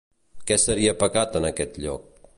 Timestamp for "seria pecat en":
0.63-1.47